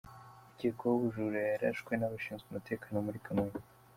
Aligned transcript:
Ukekwaho 0.51 0.95
ubujura 0.97 1.39
yarashwe 1.51 1.91
n’abashinzwe 1.97 2.45
umutekano 2.49 2.97
Muri 3.05 3.23
Kamonyi 3.25 3.59